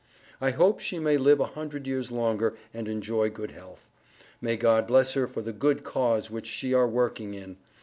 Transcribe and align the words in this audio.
I 0.41 0.49
hope 0.49 0.79
she 0.79 0.97
may 0.97 1.15
live 1.17 1.39
a 1.39 1.45
hundred 1.45 1.85
years 1.85 2.11
longer 2.11 2.55
and 2.73 2.87
enjoy 2.87 3.29
good 3.29 3.51
health. 3.51 3.87
May 4.41 4.57
God 4.57 4.87
bless 4.87 5.13
her 5.13 5.27
for 5.27 5.43
the 5.43 5.53
good 5.53 5.83
cause 5.83 6.31
which 6.31 6.47
she 6.47 6.73
are 6.73 6.87
working 6.87 7.35
in. 7.35 7.57